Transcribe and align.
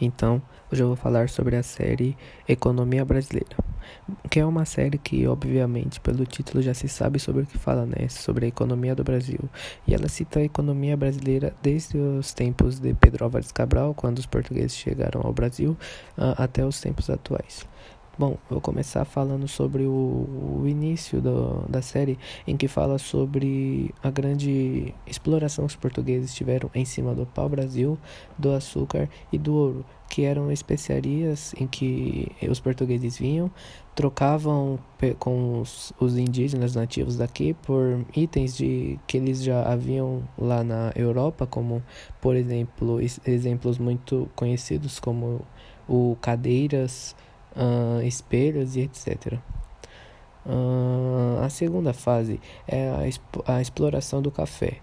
Então, 0.00 0.40
hoje 0.70 0.82
eu 0.82 0.86
vou 0.86 0.96
falar 0.96 1.28
sobre 1.28 1.56
a 1.56 1.62
série 1.62 2.16
Economia 2.48 3.04
Brasileira, 3.04 3.56
que 4.30 4.38
é 4.38 4.46
uma 4.46 4.64
série 4.64 4.96
que, 4.96 5.26
obviamente, 5.26 5.98
pelo 6.00 6.24
título 6.24 6.62
já 6.62 6.72
se 6.72 6.88
sabe 6.88 7.18
sobre 7.18 7.42
o 7.42 7.46
que 7.46 7.58
fala, 7.58 7.84
né? 7.84 8.08
Sobre 8.08 8.46
a 8.46 8.48
economia 8.48 8.94
do 8.94 9.02
Brasil. 9.02 9.40
E 9.86 9.94
ela 9.94 10.08
cita 10.08 10.38
a 10.38 10.44
economia 10.44 10.96
brasileira 10.96 11.52
desde 11.60 11.98
os 11.98 12.32
tempos 12.32 12.78
de 12.78 12.94
Pedro 12.94 13.24
Álvares 13.24 13.50
Cabral, 13.50 13.92
quando 13.92 14.18
os 14.18 14.26
portugueses 14.26 14.76
chegaram 14.76 15.20
ao 15.24 15.32
Brasil, 15.32 15.76
uh, 16.16 16.34
até 16.36 16.64
os 16.64 16.80
tempos 16.80 17.10
atuais. 17.10 17.66
Bom, 18.18 18.36
vou 18.50 18.60
começar 18.60 19.04
falando 19.04 19.46
sobre 19.46 19.84
o, 19.84 20.60
o 20.60 20.64
início 20.66 21.20
do, 21.20 21.64
da 21.68 21.80
série, 21.80 22.18
em 22.48 22.56
que 22.56 22.66
fala 22.66 22.98
sobre 22.98 23.94
a 24.02 24.10
grande 24.10 24.92
exploração 25.06 25.66
que 25.66 25.70
os 25.70 25.76
portugueses 25.76 26.34
tiveram 26.34 26.68
em 26.74 26.84
cima 26.84 27.14
do 27.14 27.24
pau-brasil, 27.24 27.96
do 28.36 28.50
açúcar 28.50 29.08
e 29.30 29.38
do 29.38 29.54
ouro, 29.54 29.86
que 30.08 30.24
eram 30.24 30.50
especiarias 30.50 31.54
em 31.60 31.68
que 31.68 32.26
os 32.50 32.58
portugueses 32.58 33.16
vinham, 33.16 33.48
trocavam 33.94 34.80
com 35.20 35.60
os, 35.60 35.92
os 36.00 36.18
indígenas 36.18 36.74
nativos 36.74 37.16
daqui 37.16 37.54
por 37.54 38.04
itens 38.16 38.56
de 38.56 38.98
que 39.06 39.18
eles 39.18 39.44
já 39.44 39.62
haviam 39.62 40.24
lá 40.36 40.64
na 40.64 40.90
Europa, 40.96 41.46
como, 41.46 41.80
por 42.20 42.34
exemplo, 42.34 42.98
exemplos 43.24 43.78
muito 43.78 44.28
conhecidos 44.34 44.98
como 44.98 45.40
o 45.88 46.16
cadeiras, 46.20 47.14
uh, 47.58 48.02
espelhos 48.02 48.76
e 48.76 48.80
etc. 48.80 49.34
Uh, 50.46 51.42
a 51.42 51.50
segunda 51.50 51.92
fase 51.92 52.40
é 52.66 52.88
a, 52.88 53.52
a 53.56 53.60
exploração 53.60 54.22
do 54.22 54.30
café, 54.30 54.78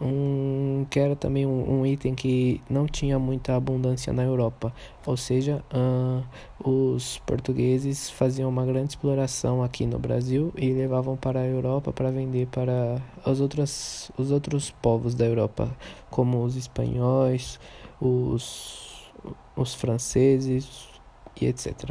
um, 0.00 0.86
que 0.88 0.98
era 0.98 1.14
também 1.14 1.44
um, 1.44 1.80
um, 1.80 1.86
item 1.86 2.14
que 2.14 2.60
não 2.70 2.86
tinha 2.86 3.18
muita 3.18 3.54
abundância 3.54 4.12
na 4.12 4.22
Europa, 4.22 4.72
ou 5.04 5.16
seja, 5.16 5.62
uh, 5.74 6.24
os 6.68 7.18
portugueses 7.26 8.08
faziam 8.08 8.48
uma 8.48 8.64
grande 8.64 8.90
exploração 8.90 9.62
aqui 9.62 9.84
no 9.84 9.98
Brasil 9.98 10.52
e 10.56 10.72
levavam 10.72 11.16
para 11.16 11.40
a 11.40 11.46
Europa 11.46 11.92
para 11.92 12.10
vender 12.10 12.46
para 12.46 13.00
as 13.24 13.40
outras, 13.40 14.10
os 14.16 14.30
outros 14.30 14.70
povos 14.70 15.14
da 15.14 15.26
Europa, 15.26 15.76
como 16.10 16.42
os 16.42 16.56
espanhóis, 16.56 17.60
os, 18.00 19.10
os 19.54 19.74
franceses, 19.74 20.93
e 21.40 21.46
etc. 21.46 21.90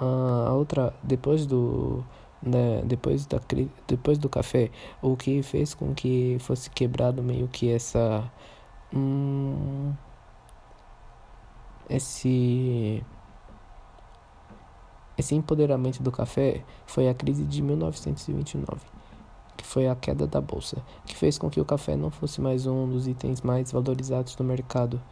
A 0.00 0.52
outra, 0.52 0.94
depois 1.02 1.46
do, 1.46 2.04
né, 2.42 2.82
depois 2.84 3.26
da 3.26 3.40
depois 3.86 4.18
do 4.18 4.28
café, 4.28 4.70
o 5.02 5.16
que 5.16 5.42
fez 5.42 5.74
com 5.74 5.94
que 5.94 6.36
fosse 6.40 6.70
quebrado 6.70 7.22
meio 7.22 7.48
que 7.48 7.70
essa 7.70 8.30
hum, 8.94 9.92
esse 11.88 13.04
esse 15.16 15.34
empoderamento 15.34 16.00
do 16.02 16.12
café 16.12 16.62
foi 16.86 17.08
a 17.08 17.14
crise 17.14 17.44
de 17.44 17.60
1929, 17.60 18.80
que 19.56 19.66
foi 19.66 19.88
a 19.88 19.96
queda 19.96 20.28
da 20.28 20.40
bolsa, 20.40 20.80
que 21.04 21.16
fez 21.16 21.36
com 21.38 21.50
que 21.50 21.60
o 21.60 21.64
café 21.64 21.96
não 21.96 22.10
fosse 22.10 22.40
mais 22.40 22.66
um 22.66 22.88
dos 22.88 23.08
itens 23.08 23.40
mais 23.42 23.72
valorizados 23.72 24.36
do 24.36 24.44
mercado 24.44 25.02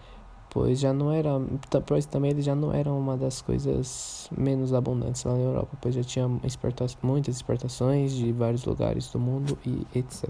pois 0.57 0.81
já 0.81 0.91
não 0.91 1.13
era, 1.13 1.33
pois 1.85 2.07
também 2.07 2.31
eles 2.31 2.43
já 2.43 2.55
não 2.55 2.73
eram 2.73 2.99
uma 2.99 3.15
das 3.15 3.43
coisas 3.43 4.27
menos 4.35 4.73
abundantes 4.73 5.23
lá 5.23 5.35
na 5.35 5.41
Europa, 5.41 5.77
pois 5.83 5.95
já 5.95 6.03
tinha 6.03 6.27
muitas 7.03 7.37
exportações 7.37 8.13
de 8.13 8.33
vários 8.33 8.65
lugares 8.65 9.13
do 9.13 9.21
mundo 9.21 9.59
e 9.67 9.87
etc. 9.95 10.25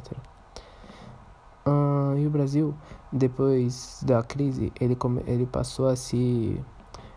Uh, 1.65 2.19
e 2.19 2.27
o 2.27 2.31
Brasil, 2.31 2.75
depois 3.13 4.03
da 4.05 4.21
crise, 4.25 4.73
ele, 4.81 4.97
ele 5.29 5.47
passou 5.47 5.87
a 5.87 5.95
se 5.95 6.61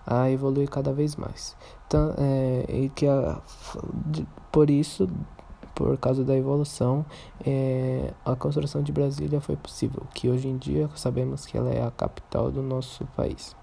a 0.06 0.30
evoluir 0.30 0.70
cada 0.70 0.94
vez 0.94 1.16
mais. 1.16 1.58
Então, 1.88 2.14
é, 2.16 2.66
e 2.70 2.90
que 2.90 3.08
a, 3.08 3.42
por 4.52 4.70
isso 4.70 5.10
por 5.80 5.98
causa 5.98 6.26
da 6.26 6.36
evolução, 6.36 7.06
é, 7.46 8.14
a 8.26 8.36
construção 8.36 8.84
de 8.84 8.92
Brasília 8.92 9.40
foi 9.40 9.56
possível, 9.56 10.04
que 10.14 10.30
hoje 10.30 10.50
em 10.50 10.58
dia 10.58 10.90
sabemos 10.94 11.46
que 11.46 11.58
ela 11.58 11.70
é 11.70 11.82
a 11.82 11.90
capital 11.90 12.52
do 12.52 12.62
nosso 12.62 13.06
país. 13.16 13.56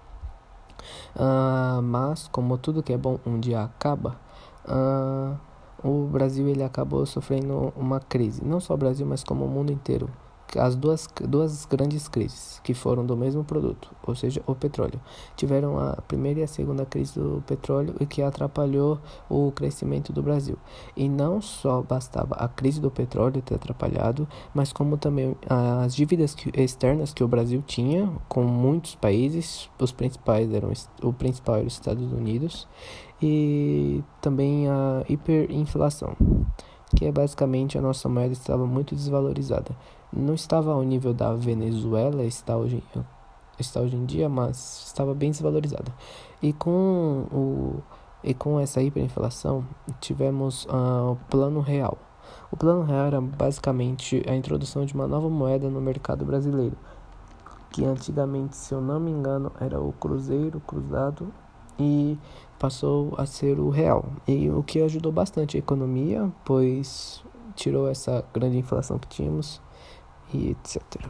Uh, 1.15 1.79
mas, 1.83 2.27
como 2.29 2.57
tudo 2.57 2.81
que 2.81 2.91
é 2.91 2.97
bom 2.97 3.19
um 3.23 3.39
dia 3.39 3.61
acaba, 3.61 4.19
uh, 4.67 5.37
o 5.87 6.07
Brasil 6.07 6.47
ele 6.47 6.63
acabou 6.63 7.05
sofrendo 7.05 7.71
uma 7.75 7.99
crise. 7.99 8.43
Não 8.43 8.59
só 8.59 8.73
o 8.73 8.77
Brasil, 8.77 9.05
mas 9.05 9.23
como 9.23 9.45
o 9.45 9.47
mundo 9.47 9.71
inteiro 9.71 10.09
as 10.55 10.75
duas, 10.75 11.07
duas 11.27 11.65
grandes 11.65 12.07
crises 12.07 12.59
que 12.63 12.73
foram 12.73 13.05
do 13.05 13.17
mesmo 13.17 13.43
produto, 13.43 13.89
ou 14.05 14.15
seja, 14.15 14.41
o 14.47 14.55
petróleo. 14.55 14.99
Tiveram 15.35 15.79
a 15.79 16.01
primeira 16.07 16.39
e 16.39 16.43
a 16.43 16.47
segunda 16.47 16.85
crise 16.85 17.19
do 17.19 17.43
petróleo 17.45 17.95
e 17.99 18.05
que 18.05 18.21
atrapalhou 18.21 18.99
o 19.29 19.51
crescimento 19.51 20.13
do 20.13 20.21
Brasil. 20.21 20.57
E 20.95 21.09
não 21.09 21.41
só 21.41 21.81
bastava 21.81 22.35
a 22.35 22.47
crise 22.47 22.79
do 22.79 22.89
petróleo 22.89 23.41
ter 23.41 23.55
atrapalhado, 23.55 24.27
mas 24.53 24.71
como 24.71 24.97
também 24.97 25.35
as 25.49 25.95
dívidas 25.95 26.33
que, 26.33 26.51
externas 26.61 27.13
que 27.13 27.23
o 27.23 27.27
Brasil 27.27 27.63
tinha 27.65 28.09
com 28.29 28.43
muitos 28.43 28.95
países, 28.95 29.69
os 29.79 29.91
principais 29.91 30.53
eram 30.53 30.71
o 31.01 31.13
principal 31.13 31.55
era 31.55 31.67
os 31.67 31.73
Estados 31.73 32.11
Unidos 32.11 32.67
e 33.21 34.03
também 34.21 34.67
a 34.69 35.03
hiperinflação 35.09 36.15
que 36.95 37.05
é 37.05 37.11
basicamente 37.11 37.77
a 37.77 37.81
nossa 37.81 38.07
moeda 38.07 38.33
estava 38.33 38.65
muito 38.65 38.95
desvalorizada. 38.95 39.75
Não 40.11 40.33
estava 40.33 40.73
ao 40.73 40.83
nível 40.83 41.13
da 41.13 41.33
Venezuela, 41.33 42.23
está 42.23 42.55
hoje, 42.55 42.83
está 43.59 43.81
hoje 43.81 43.95
em 43.95 44.05
dia, 44.05 44.29
mas 44.29 44.85
estava 44.85 45.13
bem 45.13 45.31
desvalorizada. 45.31 45.93
E 46.41 46.53
com, 46.53 47.25
o, 47.31 47.83
e 48.23 48.33
com 48.33 48.59
essa 48.59 48.81
hiperinflação, 48.81 49.65
tivemos 49.99 50.65
uh, 50.65 51.11
o 51.11 51.15
Plano 51.29 51.59
Real. 51.59 51.97
O 52.51 52.57
Plano 52.57 52.83
Real 52.83 53.05
era 53.07 53.21
basicamente 53.21 54.23
a 54.27 54.35
introdução 54.35 54.85
de 54.85 54.93
uma 54.93 55.07
nova 55.07 55.29
moeda 55.29 55.69
no 55.69 55.81
mercado 55.81 56.25
brasileiro, 56.25 56.77
que 57.71 57.83
antigamente, 57.83 58.55
se 58.55 58.73
eu 58.73 58.81
não 58.81 58.99
me 58.99 59.11
engano, 59.11 59.51
era 59.59 59.79
o 59.79 59.91
Cruzeiro 59.93 60.59
Cruzado 60.61 61.33
e 61.77 62.17
passou 62.57 63.13
a 63.17 63.25
ser 63.25 63.59
o 63.59 63.69
real. 63.69 64.05
E 64.27 64.49
o 64.49 64.63
que 64.63 64.81
ajudou 64.81 65.11
bastante 65.11 65.57
a 65.57 65.59
economia, 65.59 66.31
pois 66.45 67.23
tirou 67.55 67.89
essa 67.89 68.23
grande 68.33 68.57
inflação 68.57 68.97
que 68.97 69.07
tínhamos 69.07 69.61
etc. 70.33 71.09